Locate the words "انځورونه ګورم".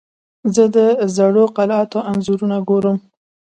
2.11-2.97